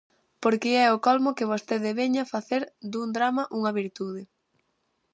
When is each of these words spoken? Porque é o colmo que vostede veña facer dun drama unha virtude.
Porque 0.43 0.69
é 0.85 0.87
o 0.95 1.01
colmo 1.07 1.35
que 1.37 1.49
vostede 1.51 1.97
veña 1.99 2.29
facer 2.33 2.61
dun 2.91 3.07
drama 3.17 3.43
unha 3.57 3.71
virtude. 3.81 4.23